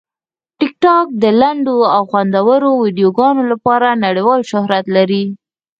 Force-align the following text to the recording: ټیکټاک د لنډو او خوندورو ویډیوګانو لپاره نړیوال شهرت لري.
ټیکټاک 0.59 1.07
د 1.23 1.23
لنډو 1.41 1.77
او 1.95 2.01
خوندورو 2.09 2.69
ویډیوګانو 2.83 3.43
لپاره 3.51 3.99
نړیوال 4.05 4.41
شهرت 4.51 4.85
لري. 4.95 5.23